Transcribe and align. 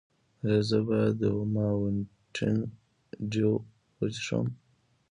ایا 0.43 0.57
زه 0.69 0.77
باید 0.87 1.19
ماونټین 1.53 2.57
ډیو 3.31 3.51
وڅښم؟ 3.99 4.45